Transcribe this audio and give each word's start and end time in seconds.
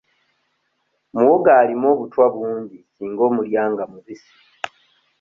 Muwogo 1.13 1.49
alimu 1.59 1.85
obutwa 1.93 2.25
bungi 2.33 2.79
singa 2.95 3.21
omulya 3.29 3.63
nga 3.71 3.83
mubisi. 3.91 4.33